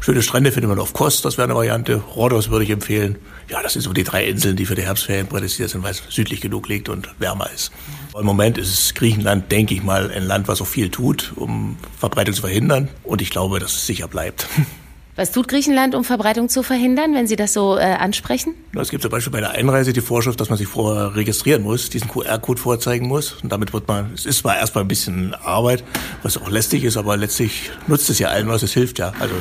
Schöne 0.00 0.22
Strände 0.22 0.50
findet 0.50 0.70
man 0.70 0.78
auf 0.78 0.94
Kos, 0.94 1.20
das 1.20 1.36
wäre 1.36 1.46
eine 1.46 1.54
Variante. 1.54 1.96
Rhodos 1.96 2.48
würde 2.48 2.64
ich 2.64 2.70
empfehlen. 2.70 3.16
Ja, 3.50 3.62
das 3.62 3.74
sind 3.74 3.82
so 3.82 3.92
die 3.92 4.04
drei 4.04 4.24
Inseln, 4.24 4.56
die 4.56 4.64
für 4.64 4.74
die 4.74 4.82
Herbstferien 4.82 5.26
prädestiniert 5.26 5.70
sind, 5.70 5.82
weil 5.82 5.90
es 5.90 6.02
südlich 6.08 6.40
genug 6.40 6.68
liegt 6.68 6.88
und 6.88 7.08
wärmer 7.18 7.50
ist. 7.54 7.70
Im 8.18 8.24
Moment 8.24 8.56
ist 8.56 8.94
Griechenland, 8.94 9.52
denke 9.52 9.74
ich 9.74 9.82
mal, 9.82 10.10
ein 10.10 10.22
Land, 10.22 10.48
was 10.48 10.62
auch 10.62 10.66
viel 10.66 10.88
tut, 10.88 11.32
um 11.36 11.76
Verbreitung 11.98 12.34
zu 12.34 12.40
verhindern. 12.42 12.88
Und 13.04 13.20
ich 13.20 13.30
glaube, 13.30 13.58
dass 13.58 13.72
es 13.72 13.86
sicher 13.86 14.08
bleibt. 14.08 14.46
Was 15.18 15.32
tut 15.32 15.48
Griechenland, 15.48 15.96
um 15.96 16.04
Verbreitung 16.04 16.48
zu 16.48 16.62
verhindern, 16.62 17.12
wenn 17.12 17.26
Sie 17.26 17.34
das 17.34 17.52
so 17.52 17.76
äh, 17.76 17.80
ansprechen? 17.80 18.54
Es 18.80 18.88
gibt 18.90 19.02
zum 19.02 19.10
Beispiel 19.10 19.32
bei 19.32 19.40
der 19.40 19.50
Einreise 19.50 19.92
die 19.92 20.00
Vorschrift, 20.00 20.40
dass 20.40 20.48
man 20.48 20.56
sich 20.56 20.68
vorher 20.68 21.16
registrieren 21.16 21.64
muss, 21.64 21.90
diesen 21.90 22.08
QR-Code 22.08 22.60
vorzeigen 22.60 23.08
muss. 23.08 23.32
Und 23.42 23.50
damit 23.50 23.72
wird 23.72 23.88
man, 23.88 24.12
es 24.14 24.26
ist 24.26 24.38
zwar 24.38 24.56
erstmal 24.56 24.84
ein 24.84 24.86
bisschen 24.86 25.34
Arbeit, 25.34 25.82
was 26.22 26.38
auch 26.38 26.48
lästig 26.48 26.84
ist, 26.84 26.96
aber 26.96 27.16
letztlich 27.16 27.72
nutzt 27.88 28.08
es 28.10 28.20
ja 28.20 28.28
allen 28.28 28.46
was, 28.46 28.62
es 28.62 28.72
hilft 28.74 29.00
ja. 29.00 29.12
Also 29.18 29.34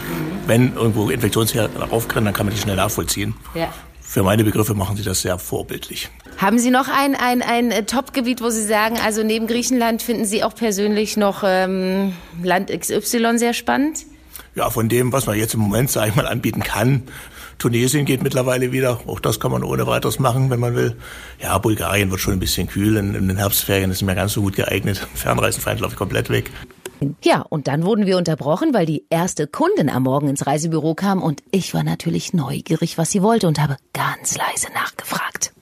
wenn 0.47 0.73
irgendwo 0.73 1.11
Infektionsherde 1.11 1.91
aufkrennen, 1.91 2.25
dann 2.25 2.33
kann 2.33 2.47
man 2.47 2.55
die 2.55 2.59
schnell 2.59 2.75
nachvollziehen. 2.75 3.35
Ja. 3.53 3.71
Für 4.01 4.23
meine 4.23 4.43
Begriffe 4.43 4.73
machen 4.73 4.97
Sie 4.97 5.03
das 5.03 5.21
sehr 5.21 5.37
vorbildlich. 5.37 6.09
Haben 6.37 6.57
Sie 6.57 6.71
noch 6.71 6.87
ein, 6.87 7.13
ein, 7.13 7.43
ein 7.43 7.69
äh, 7.69 7.83
Top-Gebiet, 7.83 8.41
wo 8.41 8.49
Sie 8.49 8.63
sagen, 8.63 8.97
also 9.05 9.21
neben 9.21 9.45
Griechenland 9.45 10.01
finden 10.01 10.25
Sie 10.25 10.43
auch 10.43 10.55
persönlich 10.55 11.17
noch 11.17 11.43
ähm, 11.45 12.13
Land 12.41 12.71
XY 12.71 13.37
sehr 13.37 13.53
spannend? 13.53 14.07
Ja, 14.57 14.69
von 14.71 14.89
dem, 14.89 15.13
was 15.13 15.27
man 15.27 15.37
jetzt 15.37 15.53
im 15.53 15.59
Moment, 15.61 15.91
sage 15.91 16.09
ich 16.09 16.15
mal, 16.15 16.27
anbieten 16.27 16.63
kann. 16.63 17.03
Tunesien 17.59 18.05
geht 18.05 18.23
mittlerweile 18.23 18.71
wieder. 18.71 18.99
Auch 19.07 19.19
das 19.19 19.39
kann 19.39 19.51
man 19.51 19.63
ohne 19.63 19.87
weiteres 19.87 20.19
machen, 20.19 20.49
wenn 20.49 20.59
man 20.59 20.75
will. 20.75 20.97
Ja, 21.39 21.57
Bulgarien 21.57 22.09
wird 22.11 22.19
schon 22.19 22.33
ein 22.33 22.39
bisschen 22.39 22.67
kühl. 22.67 22.97
In, 22.97 23.15
in 23.15 23.27
den 23.27 23.37
Herbstferien 23.37 23.91
ist 23.91 23.97
es 23.97 24.01
mir 24.01 24.15
ganz 24.15 24.33
so 24.33 24.41
gut 24.41 24.55
geeignet. 24.55 24.97
Fernreisen 25.13 25.61
fallen, 25.61 25.77
glaube 25.77 25.93
ich, 25.93 25.97
komplett 25.97 26.29
weg. 26.29 26.51
Ja, 27.23 27.41
und 27.41 27.67
dann 27.67 27.83
wurden 27.83 28.07
wir 28.07 28.17
unterbrochen, 28.17 28.73
weil 28.73 28.87
die 28.87 29.05
erste 29.11 29.45
Kundin 29.45 29.89
am 29.89 30.03
Morgen 30.03 30.27
ins 30.27 30.47
Reisebüro 30.47 30.95
kam 30.95 31.21
und 31.21 31.43
ich 31.51 31.75
war 31.75 31.83
natürlich 31.83 32.33
neugierig, 32.33 32.97
was 32.97 33.11
sie 33.11 33.21
wollte 33.21 33.47
und 33.47 33.61
habe 33.61 33.77
ganz 33.93 34.35
leise 34.35 34.67
nachgefragt. 34.73 35.53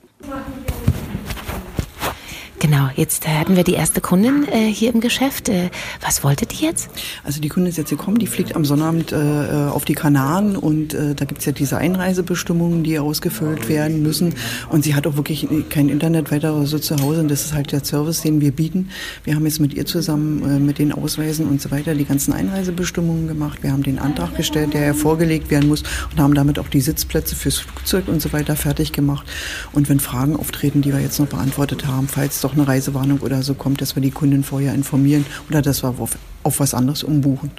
Genau, 2.58 2.88
jetzt 2.96 3.28
hatten 3.28 3.54
wir 3.54 3.64
die 3.64 3.74
erste 3.74 4.00
Kundin 4.00 4.48
äh, 4.50 4.72
hier 4.72 4.92
im 4.94 5.00
Geschäft. 5.00 5.50
Äh, 5.50 5.68
was 6.00 6.24
wollte 6.24 6.46
die 6.46 6.64
jetzt? 6.64 6.88
Also 7.22 7.38
die 7.38 7.50
Kundin 7.50 7.68
ist 7.68 7.76
jetzt 7.76 7.90
gekommen, 7.90 8.18
die 8.18 8.26
fliegt 8.26 8.56
am 8.56 8.64
Sonnabend 8.64 9.12
äh, 9.12 9.16
auf 9.16 9.84
die 9.84 9.94
Kanaren 9.94 10.56
und 10.56 10.94
äh, 10.94 11.14
da 11.14 11.26
gibt's 11.26 11.44
ja 11.44 11.52
diese 11.52 11.76
Einreisebestimmungen, 11.76 12.82
die 12.82 12.98
ausgefüllt 12.98 13.68
werden 13.68 14.02
müssen. 14.02 14.34
Und 14.70 14.84
sie 14.84 14.94
hat 14.94 15.06
auch 15.06 15.16
wirklich 15.16 15.46
kein 15.68 15.90
Internet 15.90 16.32
weiter 16.32 16.66
so 16.66 16.78
zu 16.78 16.96
Hause 16.96 17.20
und 17.20 17.30
das 17.30 17.44
ist 17.44 17.52
halt 17.52 17.72
der 17.72 17.84
Service, 17.84 18.22
den 18.22 18.40
wir 18.40 18.52
bieten. 18.52 18.88
Wir 19.24 19.34
haben 19.34 19.44
jetzt 19.44 19.60
mit 19.60 19.74
ihr 19.74 19.84
zusammen 19.84 20.42
äh, 20.42 20.58
mit 20.58 20.78
den 20.78 20.92
Ausweisen 20.92 21.46
und 21.46 21.60
so 21.60 21.70
weiter 21.70 21.94
die 21.94 22.06
ganzen 22.06 22.32
Einreisebestimmungen 22.32 23.28
gemacht. 23.28 23.62
Wir 23.62 23.72
haben 23.72 23.82
den 23.82 23.98
Antrag 23.98 24.34
gestellt, 24.34 24.72
der 24.72 24.82
ja 24.82 24.94
vorgelegt 24.94 25.50
werden 25.50 25.68
muss 25.68 25.82
und 26.10 26.18
haben 26.18 26.34
damit 26.34 26.58
auch 26.58 26.68
die 26.68 26.80
Sitzplätze 26.80 27.36
fürs 27.36 27.58
Flugzeug 27.58 28.08
und 28.08 28.22
so 28.22 28.32
weiter 28.32 28.56
fertig 28.56 28.92
gemacht. 28.92 29.26
Und 29.72 29.90
wenn 29.90 30.00
Fragen 30.00 30.36
auftreten, 30.36 30.80
die 30.80 30.94
wir 30.94 31.00
jetzt 31.00 31.20
noch 31.20 31.26
beantwortet 31.26 31.86
haben, 31.86 32.08
falls 32.08 32.45
doch 32.46 32.54
eine 32.54 32.68
Reisewarnung 32.68 33.18
oder 33.18 33.42
so 33.42 33.54
kommt, 33.54 33.80
dass 33.80 33.96
wir 33.96 34.02
die 34.02 34.12
Kunden 34.12 34.44
vorher 34.44 34.72
informieren 34.72 35.26
oder 35.50 35.62
dass 35.62 35.82
wir 35.82 35.88
auf, 35.98 36.16
auf 36.44 36.60
was 36.60 36.74
anderes 36.74 37.02
umbuchen. 37.02 37.50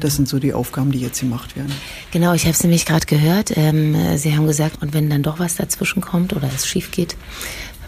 Das 0.00 0.16
sind 0.16 0.28
so 0.28 0.38
die 0.38 0.52
Aufgaben, 0.52 0.90
die 0.90 0.98
jetzt 0.98 1.20
gemacht 1.20 1.56
werden. 1.56 1.72
Genau, 2.10 2.34
ich 2.34 2.42
habe 2.42 2.52
es 2.52 2.62
nämlich 2.62 2.84
gerade 2.84 3.06
gehört. 3.06 3.56
Ähm, 3.56 3.94
Sie 4.16 4.36
haben 4.36 4.46
gesagt, 4.46 4.82
und 4.82 4.92
wenn 4.92 5.08
dann 5.08 5.22
doch 5.22 5.38
was 5.38 5.54
dazwischen 5.54 6.02
kommt 6.02 6.34
oder 6.34 6.50
es 6.54 6.66
schief 6.66 6.90
geht, 6.90 7.16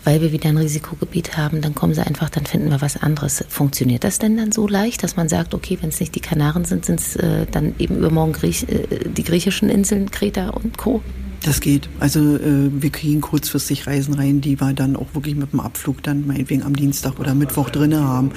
weil 0.04 0.20
wir 0.22 0.30
wieder 0.32 0.48
ein 0.48 0.56
Risikogebiet 0.56 1.36
haben, 1.36 1.60
dann 1.60 1.74
kommen 1.74 1.92
Sie 1.92 2.06
einfach, 2.06 2.30
dann 2.30 2.46
finden 2.46 2.70
wir 2.70 2.80
was 2.80 2.96
anderes. 2.96 3.44
Funktioniert 3.48 4.04
das 4.04 4.20
denn 4.20 4.36
dann 4.36 4.52
so 4.52 4.68
leicht, 4.68 5.02
dass 5.02 5.16
man 5.16 5.28
sagt, 5.28 5.54
okay, 5.54 5.76
wenn 5.80 5.90
es 5.90 5.98
nicht 5.98 6.14
die 6.14 6.20
Kanaren 6.20 6.64
sind, 6.64 6.86
sind 6.86 7.00
es 7.00 7.16
äh, 7.16 7.46
dann 7.50 7.74
eben 7.78 7.96
übermorgen 7.98 8.32
Griech, 8.32 8.62
äh, 8.68 9.08
die 9.08 9.24
griechischen 9.24 9.68
Inseln, 9.68 10.10
Kreta 10.10 10.50
und 10.50 10.78
Co.? 10.78 11.02
Das 11.44 11.60
geht. 11.60 11.88
Also 12.00 12.36
äh, 12.36 12.70
wir 12.70 12.90
kriegen 12.90 13.20
kurzfristig 13.20 13.86
Reisen 13.86 14.14
rein, 14.14 14.40
die 14.40 14.60
wir 14.60 14.72
dann 14.72 14.96
auch 14.96 15.06
wirklich 15.14 15.36
mit 15.36 15.52
dem 15.52 15.60
Abflug 15.60 16.02
dann 16.02 16.26
meinetwegen 16.26 16.62
am 16.62 16.74
Dienstag 16.74 17.20
oder 17.20 17.34
Mittwoch 17.34 17.70
drinne 17.70 18.02
haben. 18.02 18.32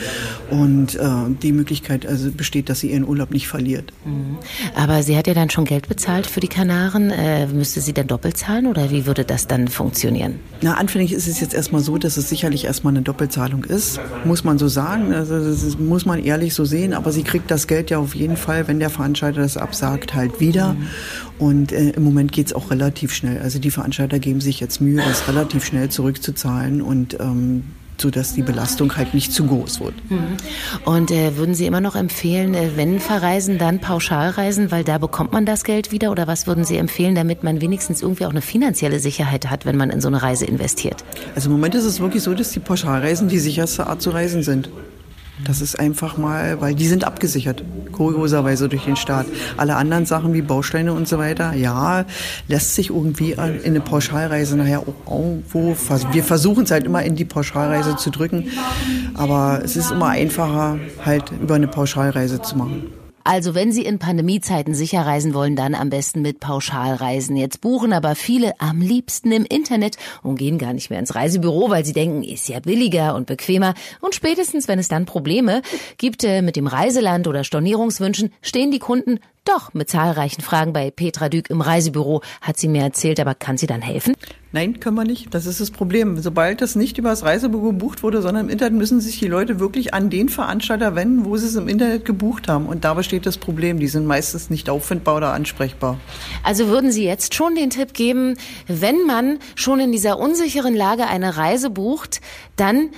Und 0.49 0.95
äh, 0.95 1.09
die 1.41 1.51
Möglichkeit 1.51 2.05
also 2.05 2.31
besteht, 2.31 2.69
dass 2.69 2.81
sie 2.81 2.91
ihren 2.91 3.07
Urlaub 3.07 3.31
nicht 3.31 3.47
verliert. 3.47 3.91
Mhm. 4.05 4.37
Aber 4.75 5.01
sie 5.01 5.17
hat 5.17 5.27
ja 5.27 5.33
dann 5.33 5.49
schon 5.49 5.65
Geld 5.65 5.89
bezahlt 5.89 6.27
für 6.27 6.41
die 6.41 6.47
Kanaren. 6.47 7.09
Äh, 7.09 7.47
müsste 7.47 7.81
sie 7.81 7.93
dann 7.93 8.07
doppelt 8.07 8.37
zahlen 8.37 8.67
oder 8.67 8.91
wie 8.91 9.05
würde 9.07 9.25
das 9.25 9.47
dann 9.47 9.67
funktionieren? 9.67 10.35
Na, 10.61 10.75
anfänglich 10.75 11.13
ist 11.13 11.27
es 11.27 11.39
jetzt 11.39 11.55
erstmal 11.55 11.81
so, 11.81 11.97
dass 11.97 12.17
es 12.17 12.29
sicherlich 12.29 12.65
erstmal 12.65 12.93
eine 12.93 13.01
Doppelzahlung 13.01 13.63
ist. 13.63 13.99
Muss 14.25 14.43
man 14.43 14.59
so 14.59 14.67
sagen. 14.67 15.11
Also 15.13 15.39
das 15.39 15.77
muss 15.79 16.05
man 16.05 16.23
ehrlich 16.23 16.53
so 16.53 16.65
sehen. 16.65 16.93
Aber 16.93 17.11
sie 17.11 17.23
kriegt 17.23 17.49
das 17.49 17.65
Geld 17.65 17.89
ja 17.89 17.97
auf 17.97 18.13
jeden 18.13 18.37
Fall, 18.37 18.67
wenn 18.67 18.79
der 18.79 18.91
Veranstalter 18.91 19.41
das 19.41 19.57
absagt, 19.57 20.13
halt 20.13 20.39
wieder. 20.39 20.73
Mhm. 20.73 20.87
Und 21.39 21.71
äh, 21.71 21.89
im 21.89 22.03
Moment 22.03 22.31
geht 22.31 22.47
es 22.47 22.53
auch 22.53 22.69
relativ 22.69 22.90
relativ 22.91 23.13
schnell. 23.13 23.39
Also 23.41 23.59
die 23.59 23.71
Veranstalter 23.71 24.19
geben 24.19 24.41
sich 24.41 24.59
jetzt 24.59 24.81
Mühe, 24.81 25.01
das 25.01 25.27
relativ 25.27 25.63
schnell 25.63 25.89
zurückzuzahlen 25.89 26.81
und 26.81 27.17
ähm, 27.19 27.63
so 27.97 28.09
dass 28.09 28.33
die 28.33 28.41
Belastung 28.41 28.97
halt 28.97 29.13
nicht 29.13 29.31
zu 29.31 29.45
groß 29.45 29.79
wird. 29.79 29.93
Mhm. 30.09 30.37
Und 30.85 31.11
äh, 31.11 31.37
würden 31.37 31.53
Sie 31.53 31.67
immer 31.67 31.81
noch 31.81 31.95
empfehlen, 31.95 32.55
äh, 32.55 32.71
wenn 32.75 32.99
verreisen, 32.99 33.59
dann 33.59 33.79
Pauschalreisen, 33.79 34.71
weil 34.71 34.83
da 34.83 34.97
bekommt 34.97 35.31
man 35.33 35.45
das 35.45 35.63
Geld 35.63 35.91
wieder? 35.91 36.11
Oder 36.11 36.25
was 36.25 36.47
würden 36.47 36.63
Sie 36.63 36.77
empfehlen, 36.77 37.13
damit 37.13 37.43
man 37.43 37.61
wenigstens 37.61 38.01
irgendwie 38.01 38.25
auch 38.25 38.31
eine 38.31 38.41
finanzielle 38.41 38.99
Sicherheit 38.99 39.51
hat, 39.51 39.65
wenn 39.65 39.77
man 39.77 39.91
in 39.91 40.01
so 40.01 40.07
eine 40.07 40.21
Reise 40.21 40.45
investiert? 40.45 41.03
Also 41.35 41.49
im 41.49 41.53
Moment 41.53 41.75
ist 41.75 41.85
es 41.85 41.99
wirklich 41.99 42.23
so, 42.23 42.33
dass 42.33 42.49
die 42.49 42.59
Pauschalreisen 42.59 43.27
die 43.27 43.39
sicherste 43.39 43.85
Art 43.85 44.01
zu 44.01 44.09
reisen 44.09 44.41
sind. 44.41 44.69
Das 45.45 45.61
ist 45.61 45.79
einfach 45.79 46.17
mal, 46.17 46.61
weil 46.61 46.75
die 46.75 46.87
sind 46.87 47.03
abgesichert, 47.03 47.63
kurioserweise 47.91 48.69
durch 48.69 48.85
den 48.85 48.95
Staat. 48.95 49.25
Alle 49.57 49.75
anderen 49.75 50.05
Sachen 50.05 50.33
wie 50.33 50.41
Bausteine 50.41 50.93
und 50.93 51.07
so 51.07 51.17
weiter, 51.17 51.53
ja, 51.53 52.05
lässt 52.47 52.75
sich 52.75 52.89
irgendwie 52.89 53.31
in 53.31 53.39
eine 53.63 53.81
Pauschalreise 53.81 54.55
nachher 54.55 54.83
irgendwo, 55.09 55.75
wir 56.11 56.23
versuchen 56.23 56.63
es 56.63 56.71
halt 56.71 56.85
immer 56.85 57.03
in 57.03 57.15
die 57.15 57.25
Pauschalreise 57.25 57.95
zu 57.95 58.11
drücken, 58.11 58.45
aber 59.15 59.61
es 59.63 59.75
ist 59.75 59.91
immer 59.91 60.09
einfacher, 60.09 60.79
halt 61.03 61.31
über 61.41 61.55
eine 61.55 61.67
Pauschalreise 61.67 62.41
zu 62.41 62.57
machen. 62.57 63.00
Also 63.23 63.55
wenn 63.55 63.71
Sie 63.71 63.83
in 63.85 63.99
Pandemiezeiten 63.99 64.73
sicher 64.73 65.01
reisen 65.01 65.33
wollen, 65.33 65.55
dann 65.55 65.75
am 65.75 65.89
besten 65.89 66.21
mit 66.21 66.39
Pauschalreisen. 66.39 67.35
Jetzt 67.35 67.61
buchen 67.61 67.93
aber 67.93 68.15
viele 68.15 68.59
am 68.59 68.81
liebsten 68.81 69.31
im 69.31 69.45
Internet 69.45 69.97
und 70.23 70.37
gehen 70.37 70.57
gar 70.57 70.73
nicht 70.73 70.89
mehr 70.89 70.99
ins 70.99 71.15
Reisebüro, 71.15 71.69
weil 71.69 71.85
sie 71.85 71.93
denken, 71.93 72.23
ist 72.23 72.47
ja 72.49 72.59
billiger 72.59 73.15
und 73.15 73.27
bequemer. 73.27 73.73
Und 73.99 74.15
spätestens, 74.15 74.67
wenn 74.67 74.79
es 74.79 74.87
dann 74.87 75.05
Probleme 75.05 75.61
gibt 75.97 76.23
äh, 76.23 76.41
mit 76.41 76.55
dem 76.55 76.67
Reiseland 76.67 77.27
oder 77.27 77.43
Stornierungswünschen, 77.43 78.31
stehen 78.41 78.71
die 78.71 78.79
Kunden 78.79 79.19
doch, 79.45 79.73
mit 79.73 79.89
zahlreichen 79.89 80.41
Fragen 80.41 80.71
bei 80.71 80.91
Petra 80.91 81.27
Dück 81.27 81.49
im 81.49 81.61
Reisebüro 81.61 82.21
hat 82.41 82.57
sie 82.57 82.67
mir 82.67 82.83
erzählt, 82.83 83.19
aber 83.19 83.33
kann 83.33 83.57
sie 83.57 83.65
dann 83.65 83.81
helfen? 83.81 84.15
Nein, 84.51 84.79
können 84.79 84.97
wir 84.97 85.03
nicht. 85.03 85.33
Das 85.33 85.45
ist 85.45 85.59
das 85.59 85.71
Problem. 85.71 86.19
Sobald 86.19 86.61
das 86.61 86.75
nicht 86.75 86.97
über 86.97 87.09
das 87.09 87.23
Reisebüro 87.23 87.67
gebucht 87.67 88.03
wurde, 88.03 88.21
sondern 88.21 88.45
im 88.45 88.51
Internet, 88.51 88.77
müssen 88.77 88.99
sich 88.99 89.17
die 89.17 89.27
Leute 89.27 89.59
wirklich 89.59 89.93
an 89.93 90.09
den 90.09 90.29
Veranstalter 90.29 90.93
wenden, 90.93 91.25
wo 91.25 91.37
sie 91.37 91.47
es 91.47 91.55
im 91.55 91.67
Internet 91.67 92.05
gebucht 92.05 92.49
haben. 92.49 92.67
Und 92.67 92.83
da 92.83 92.93
besteht 92.93 93.25
das 93.25 93.37
Problem. 93.37 93.79
Die 93.79 93.87
sind 93.87 94.05
meistens 94.05 94.49
nicht 94.49 94.69
auffindbar 94.69 95.15
oder 95.15 95.33
ansprechbar. 95.33 95.97
Also 96.43 96.67
würden 96.67 96.91
Sie 96.91 97.05
jetzt 97.05 97.33
schon 97.33 97.55
den 97.55 97.69
Tipp 97.69 97.93
geben, 97.93 98.35
wenn 98.67 99.07
man 99.07 99.39
schon 99.55 99.79
in 99.79 99.91
dieser 99.91 100.19
unsicheren 100.19 100.75
Lage 100.75 101.07
eine 101.07 101.37
Reise 101.37 101.69
bucht, 101.69 102.21
dann 102.57 102.89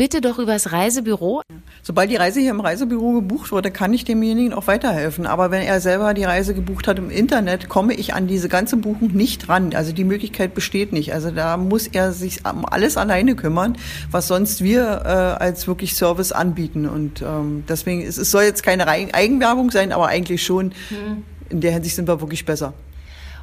bitte 0.00 0.22
doch 0.22 0.38
übers 0.38 0.72
Reisebüro. 0.72 1.42
Sobald 1.82 2.10
die 2.10 2.16
Reise 2.16 2.40
hier 2.40 2.52
im 2.52 2.60
Reisebüro 2.60 3.12
gebucht 3.12 3.52
wurde, 3.52 3.70
kann 3.70 3.92
ich 3.92 4.06
demjenigen 4.06 4.54
auch 4.54 4.66
weiterhelfen. 4.66 5.26
Aber 5.26 5.50
wenn 5.50 5.60
er 5.60 5.78
selber 5.82 6.14
die 6.14 6.24
Reise 6.24 6.54
gebucht 6.54 6.88
hat 6.88 6.98
im 6.98 7.10
Internet, 7.10 7.68
komme 7.68 7.92
ich 7.92 8.14
an 8.14 8.26
diese 8.26 8.48
ganze 8.48 8.78
Buchung 8.78 9.12
nicht 9.12 9.50
ran. 9.50 9.74
Also 9.74 9.92
die 9.92 10.04
Möglichkeit 10.04 10.54
besteht 10.54 10.94
nicht. 10.94 11.12
Also 11.12 11.30
da 11.30 11.58
muss 11.58 11.86
er 11.86 12.12
sich 12.12 12.46
um 12.50 12.64
alles 12.64 12.96
alleine 12.96 13.34
kümmern, 13.34 13.76
was 14.10 14.26
sonst 14.26 14.64
wir 14.64 15.02
äh, 15.04 15.08
als 15.42 15.68
wirklich 15.68 15.94
Service 15.94 16.32
anbieten. 16.32 16.88
Und 16.88 17.20
ähm, 17.20 17.64
deswegen, 17.68 18.00
es, 18.00 18.16
es 18.16 18.30
soll 18.30 18.44
jetzt 18.44 18.62
keine 18.62 18.88
Eigenwerbung 18.88 19.70
sein, 19.70 19.92
aber 19.92 20.06
eigentlich 20.06 20.42
schon. 20.42 20.68
Mhm. 20.88 21.24
In 21.50 21.60
der 21.60 21.72
Hinsicht 21.72 21.96
sind 21.96 22.08
wir 22.08 22.22
wirklich 22.22 22.46
besser. 22.46 22.72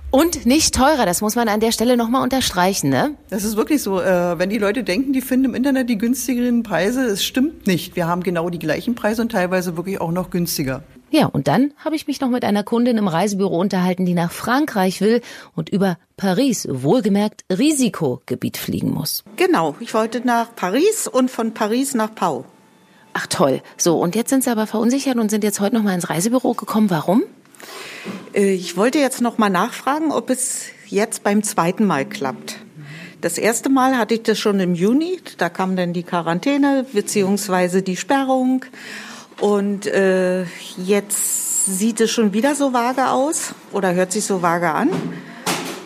Und 0.10 0.46
nicht 0.46 0.74
teurer, 0.74 1.06
das 1.06 1.22
muss 1.22 1.36
man 1.36 1.50
an 1.50 1.60
der 1.60 1.74
Stelle 1.74 1.98
nochmal 1.98 2.24
unterstreichen, 2.24 2.90
ne? 2.90 3.16
Das 3.30 3.44
ist 3.44 3.58
wirklich 3.58 3.84
so. 3.84 4.00
Äh, 4.00 4.40
wenn 4.40 4.50
die 4.50 4.58
Leute 4.58 4.84
denken, 4.84 5.12
die 5.12 5.20
finden 5.20 5.46
im 5.46 5.56
Internet 5.56 5.90
die 5.90 5.98
günstigeren 5.98 6.64
Preise, 6.64 7.02
es 7.06 7.26
stimmt 7.26 7.68
nicht. 7.68 7.98
Wir 7.98 8.08
haben 8.08 8.24
genau 8.24 8.50
die 8.50 8.60
gleichen 8.60 8.96
Preise 8.96 9.22
und 9.22 9.34
teilweise 9.34 9.76
wirklich 9.76 10.00
auch 10.00 10.12
noch 10.12 10.30
günstiger. 10.30 10.84
Ja, 11.10 11.26
und 11.26 11.50
dann 11.50 11.74
habe 11.78 11.96
ich 11.96 12.08
mich 12.08 12.22
noch 12.22 12.30
mit 12.30 12.46
einer 12.46 12.64
Kundin 12.64 12.98
im 12.98 13.08
Reisebüro 13.08 13.60
unterhalten, 13.60 14.06
die 14.06 14.14
nach 14.14 14.32
Frankreich 14.32 15.02
will 15.02 15.22
und 15.56 15.70
über 15.70 15.98
Paris, 16.16 16.68
wohlgemerkt 16.70 17.44
Risikogebiet 17.52 18.58
fliegen 18.58 18.92
muss. 18.92 19.26
Genau, 19.36 19.76
ich 19.82 19.94
wollte 19.94 20.26
nach 20.26 20.56
Paris 20.56 21.08
und 21.08 21.30
von 21.30 21.54
Paris 21.54 21.96
nach 21.96 22.16
Pau. 22.16 22.46
Ach 23.14 23.28
toll. 23.28 23.62
So, 23.78 24.00
und 24.00 24.16
jetzt 24.16 24.30
sind 24.30 24.44
Sie 24.44 24.52
aber 24.52 24.68
verunsichert 24.68 25.18
und 25.18 25.32
sind 25.32 25.44
jetzt 25.44 25.60
heute 25.60 25.76
noch 25.76 25.84
mal 25.84 25.96
ins 25.96 26.10
Reisebüro 26.10 26.54
gekommen. 26.54 26.90
Warum? 26.92 27.24
Äh, 28.34 28.54
ich 28.54 28.78
wollte 28.78 29.00
jetzt 29.00 29.22
noch 29.22 29.38
mal 29.38 29.50
nachfragen, 29.50 30.12
ob 30.12 30.30
es 30.30 30.66
jetzt 30.88 31.24
beim 31.24 31.44
zweiten 31.44 31.86
Mal 31.86 32.06
klappt. 32.06 32.58
Das 33.22 33.38
erste 33.38 33.70
Mal 33.70 33.98
hatte 33.98 34.14
ich 34.14 34.24
das 34.24 34.38
schon 34.38 34.60
im 34.60 34.76
Juni. 34.76 35.20
Da 35.38 35.50
kam 35.50 35.76
dann 35.76 35.92
die 35.92 36.04
Quarantäne 36.04 36.86
beziehungsweise 36.94 37.82
die 37.82 37.98
Sperrung. 37.98 38.64
Und 39.40 39.88
äh, 39.88 40.44
jetzt 40.78 41.66
sieht 41.66 42.00
es 42.00 42.12
schon 42.12 42.34
wieder 42.34 42.56
so 42.56 42.74
vage 42.74 43.10
aus 43.10 43.54
oder 43.72 43.94
hört 43.94 44.12
sich 44.12 44.26
so 44.26 44.42
vage 44.42 44.72
an, 44.72 44.90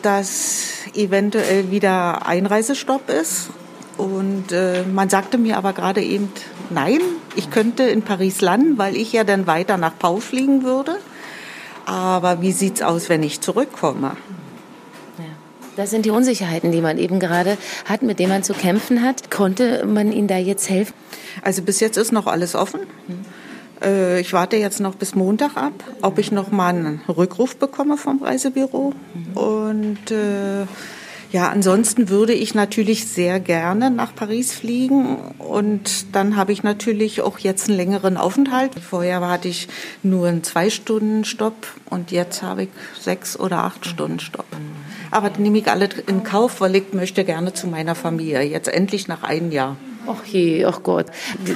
dass 0.02 0.68
eventuell 0.94 1.72
wieder 1.72 2.28
Einreisestopp 2.28 3.10
ist. 3.10 3.50
Und 3.98 4.52
äh, 4.52 4.84
man 4.84 5.10
sagte 5.10 5.38
mir 5.38 5.58
aber 5.58 5.74
gerade 5.74 6.02
eben, 6.02 6.30
nein, 6.70 7.00
ich 7.36 7.50
könnte 7.50 7.84
in 7.84 8.02
Paris 8.02 8.42
landen, 8.42 8.78
weil 8.78 8.96
ich 8.96 9.14
ja 9.14 9.24
dann 9.24 9.48
weiter 9.48 9.78
nach 9.78 9.98
Pau 9.98 10.18
fliegen 10.18 10.64
würde. 10.64 10.98
Aber 11.92 12.42
wie 12.42 12.54
sieht's 12.54 12.82
aus, 12.82 13.10
wenn 13.10 13.22
ich 13.22 13.42
zurückkomme? 13.42 14.16
Das 15.76 15.90
sind 15.90 16.06
die 16.06 16.10
Unsicherheiten, 16.10 16.72
die 16.72 16.80
man 16.82 16.98
eben 16.98 17.20
gerade 17.20 17.58
hat, 17.86 18.02
mit 18.02 18.20
denen 18.20 18.30
man 18.30 18.44
zu 18.44 18.54
kämpfen 18.54 19.02
hat. 19.02 19.30
Konnte 19.30 19.86
man 19.86 20.12
Ihnen 20.12 20.28
da 20.28 20.38
jetzt 20.38 20.70
helfen? 20.70 20.94
Also 21.42 21.62
bis 21.64 21.82
jetzt 21.82 21.98
ist 21.98 22.12
noch 22.12 22.28
alles 22.28 22.56
offen. 22.56 22.82
Mhm. 23.08 24.18
Ich 24.20 24.32
warte 24.32 24.58
jetzt 24.58 24.80
noch 24.80 24.96
bis 24.96 25.16
Montag 25.16 25.58
ab, 25.58 25.74
ob 26.02 26.20
ich 26.20 26.32
noch 26.32 26.52
mal 26.52 26.70
einen 26.70 27.02
Rückruf 27.10 27.58
bekomme 27.58 27.98
vom 27.98 28.22
Reisebüro. 28.22 28.94
Mhm. 29.14 29.38
Und 29.38 30.12
äh, 30.12 30.68
ja, 31.32 31.50
ansonsten 31.50 32.10
würde 32.10 32.34
ich 32.34 32.56
natürlich 32.56 33.08
sehr 33.08 33.40
gerne 33.40 33.90
nach 33.90 34.14
Paris 34.14 34.54
fliegen 34.54 35.18
und 35.38 36.14
dann 36.14 36.36
habe 36.36 36.52
ich 36.52 36.62
natürlich 36.62 37.22
auch 37.22 37.40
jetzt 37.40 37.70
einen 37.70 37.78
längeren 37.78 38.18
Aufenthalt. 38.18 38.72
Vorher 38.80 39.22
hatte 39.22 39.48
ich 39.48 39.70
nur 40.04 40.28
einen 40.28 40.44
zwei 40.44 40.70
Stunden 40.70 41.24
Stopp 41.24 41.68
und 41.90 42.12
jetzt 42.12 42.42
habe 42.42 42.64
ich 42.64 42.70
sechs 43.00 43.40
oder 43.40 43.60
acht 43.60 43.86
Stunden 43.86 44.20
Stopp. 44.20 44.46
Aber 45.10 45.32
nehme 45.38 45.60
ich 45.60 45.68
alle 45.70 45.88
in 46.08 46.24
Kauf, 46.24 46.60
weil 46.60 46.76
ich 46.76 46.92
möchte 46.92 47.24
gerne 47.24 47.54
zu 47.54 47.68
meiner 47.68 47.96
Familie. 47.96 48.42
Jetzt 48.42 48.68
endlich 48.68 49.08
nach 49.08 49.24
einem 49.24 49.52
Jahr. 49.52 49.78
Ach 50.08 50.26
je, 50.26 50.66
ach 50.66 50.84
Gott. 50.84 51.08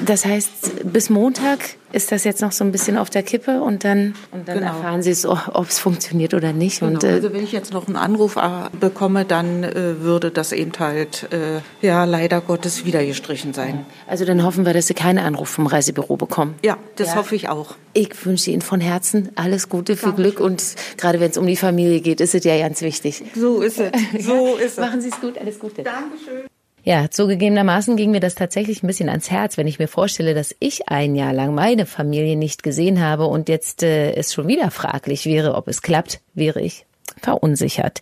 Das 0.05 0.25
heißt, 0.25 0.91
bis 0.91 1.09
Montag 1.09 1.59
ist 1.95 2.11
das 2.11 2.25
jetzt 2.25 2.41
noch 2.41 2.51
so 2.51 2.63
ein 2.63 2.71
bisschen 2.71 2.97
auf 2.97 3.09
der 3.09 3.23
Kippe 3.23 3.61
und 3.61 3.85
dann, 3.85 4.15
und 4.31 4.47
dann 4.47 4.59
genau. 4.59 4.73
erfahren 4.73 5.01
Sie 5.01 5.11
es, 5.11 5.25
ob 5.25 5.69
es 5.69 5.79
funktioniert 5.79 6.33
oder 6.33 6.51
nicht. 6.51 6.81
Genau. 6.81 6.93
Und, 6.93 7.03
äh, 7.03 7.07
also 7.07 7.33
wenn 7.33 7.43
ich 7.43 7.53
jetzt 7.53 7.73
noch 7.73 7.87
einen 7.87 7.95
Anruf 7.95 8.35
äh, 8.35 8.69
bekomme, 8.79 9.23
dann 9.23 9.63
äh, 9.63 10.01
würde 10.01 10.29
das 10.29 10.51
eben 10.51 10.73
halt, 10.77 11.31
äh, 11.31 11.61
ja, 11.85 12.03
leider 12.03 12.41
Gottes 12.41 12.85
wieder 12.85 13.03
gestrichen 13.05 13.53
sein. 13.53 13.85
Also 14.07 14.25
dann 14.25 14.43
hoffen 14.43 14.65
wir, 14.65 14.73
dass 14.73 14.87
Sie 14.87 14.93
keinen 14.93 15.19
Anruf 15.19 15.49
vom 15.49 15.67
Reisebüro 15.67 16.17
bekommen. 16.17 16.55
Ja, 16.63 16.77
das 16.97 17.09
ja. 17.09 17.15
hoffe 17.15 17.35
ich 17.35 17.47
auch. 17.47 17.75
Ich 17.93 18.25
wünsche 18.25 18.51
Ihnen 18.51 18.61
von 18.61 18.81
Herzen 18.81 19.29
alles 19.35 19.69
Gute, 19.69 19.95
viel 19.95 20.09
Dankeschön. 20.09 20.31
Glück 20.35 20.45
und 20.45 20.63
gerade 20.97 21.21
wenn 21.21 21.31
es 21.31 21.37
um 21.37 21.47
die 21.47 21.55
Familie 21.55 22.01
geht, 22.01 22.19
ist 22.19 22.35
es 22.35 22.43
ja 22.43 22.57
ganz 22.59 22.81
wichtig. 22.81 23.23
So 23.35 23.61
ist 23.61 23.79
es. 23.79 23.91
So 24.25 24.55
ist 24.57 24.73
es. 24.73 24.77
Machen 24.77 25.01
Sie 25.01 25.09
es 25.09 25.21
gut, 25.21 25.37
alles 25.37 25.59
Gute. 25.59 25.83
Dankeschön. 25.83 26.45
Ja, 26.87 27.09
zugegebenermaßen 27.09 27.97
ging 27.97 28.11
mir 28.11 28.19
das 28.19 28.35
tatsächlich 28.35 28.83
ein 28.83 28.87
bisschen 28.87 29.09
ans 29.09 29.31
Herz, 29.31 29.57
wenn 29.57 29.65
ich 29.65 29.79
mir 29.79 29.87
vorstelle, 29.87 30.35
dass 30.35 30.55
ich 30.59 30.87
ein 30.87 31.15
Jahr 31.15 31.33
lang 31.33 31.55
meine 31.55 31.87
Familie 31.87 32.35
nicht 32.35 32.61
gesehen 32.61 33.01
habe 33.01 33.25
und 33.25 33.49
jetzt 33.49 33.81
äh, 33.81 34.13
es 34.13 34.31
schon 34.31 34.47
wieder 34.47 34.69
fraglich 34.69 35.25
wäre, 35.25 35.55
ob 35.55 35.67
es 35.67 35.81
klappt, 35.81 36.21
wäre 36.35 36.61
ich 36.61 36.85
verunsichert. 37.19 38.01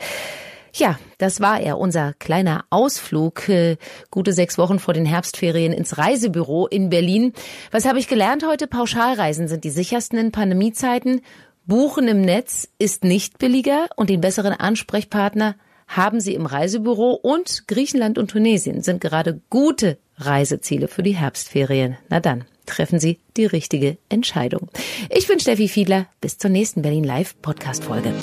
Ja, 0.74 1.00
das 1.18 1.40
war 1.40 1.62
er, 1.62 1.78
unser 1.78 2.12
kleiner 2.20 2.66
Ausflug, 2.72 3.48
äh, 3.48 3.78
gute 4.12 4.34
sechs 4.34 4.58
Wochen 4.58 4.80
vor 4.80 4.94
den 4.94 5.06
Herbstferien 5.06 5.72
ins 5.72 5.98
Reisebüro 5.98 6.68
in 6.68 6.90
Berlin. 6.90 7.32
Was 7.72 7.86
habe 7.86 8.00
ich 8.00 8.10
gelernt 8.10 8.46
heute? 8.46 8.68
Pauschalreisen 8.68 9.48
sind 9.48 9.64
die 9.64 9.70
sichersten 9.70 10.20
in 10.20 10.34
Pandemiezeiten. 10.34 11.22
Buchen 11.66 12.10
im 12.10 12.20
Netz 12.20 12.68
ist 12.80 13.06
nicht 13.06 13.38
billiger 13.38 13.88
und 13.96 14.10
den 14.10 14.20
besseren 14.20 14.52
Ansprechpartner 14.52 15.56
haben 15.96 16.20
Sie 16.20 16.34
im 16.34 16.46
Reisebüro 16.46 17.14
und 17.14 17.68
Griechenland 17.68 18.18
und 18.18 18.32
Tunesien 18.32 18.82
sind 18.82 19.02
gerade 19.02 19.42
gute 19.50 19.98
Reiseziele 20.18 20.88
für 20.88 21.04
die 21.04 21.16
Herbstferien. 21.16 21.98
Na 22.10 22.20
dann, 22.20 22.46
treffen 22.66 23.00
Sie 23.00 23.20
die 23.38 23.46
richtige 23.46 23.98
Entscheidung. 24.10 24.70
Ich 25.10 25.28
bin 25.28 25.40
Steffi 25.40 25.68
Fiedler. 25.68 26.08
Bis 26.22 26.38
zur 26.38 26.50
nächsten 26.50 26.82
Berlin 26.82 27.04
Live 27.04 27.36
Podcast 27.42 27.84
Folge. 27.84 28.14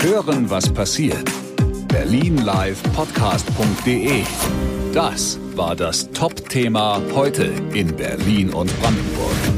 Hören, 0.00 0.50
was 0.50 0.72
passiert. 0.72 1.30
Berlinlivepodcast.de. 1.88 4.22
Das 4.92 5.38
war 5.54 5.76
das 5.76 6.10
Top-Thema 6.12 7.02
heute 7.14 7.52
in 7.72 7.96
Berlin 7.96 8.50
und 8.50 8.70
Brandenburg. 8.80 9.57